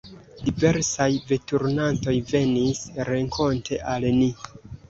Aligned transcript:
Diversaj 0.45 1.07
veturantoj 1.33 2.15
venis 2.31 2.83
renkonte 3.11 3.81
al 3.93 4.13
ni. 4.21 4.33